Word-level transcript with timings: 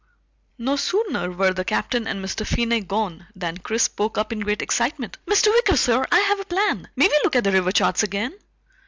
No 0.57 0.77
sooner 0.77 1.29
were 1.29 1.53
the 1.53 1.63
Captain 1.63 2.07
and 2.07 2.25
Mr. 2.25 2.43
Finney 2.43 2.79
gone 2.81 3.27
than 3.35 3.57
Chris 3.59 3.83
spoke 3.83 4.17
up 4.17 4.33
in 4.33 4.39
great 4.39 4.63
excitement. 4.63 5.19
"Mr. 5.27 5.49
Wicker, 5.53 5.77
sir, 5.77 6.07
I 6.11 6.21
have 6.21 6.39
a 6.39 6.45
plan! 6.45 6.89
May 6.95 7.05
we 7.07 7.19
look 7.23 7.35
at 7.35 7.43
the 7.43 7.51
river 7.51 7.71
charts 7.71 8.01
again?" 8.01 8.33